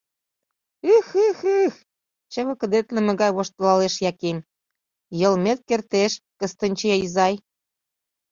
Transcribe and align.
—Ых-ых-ых!— 0.95 1.73
чыве 2.31 2.53
кыдетлыме 2.61 3.13
гай 3.21 3.31
воштылалеш 3.37 3.95
Яким.— 4.11 4.37
йылмет 5.19 5.59
кертеш, 5.69 6.11
Кыстинчи 6.39 6.87
изай. 7.05 7.35